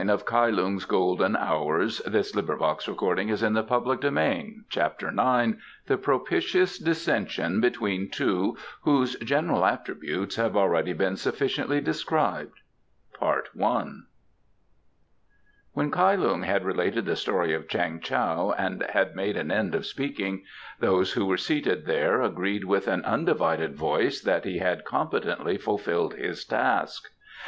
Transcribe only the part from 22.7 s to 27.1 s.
an undivided voice that he had competently fulfilled his task.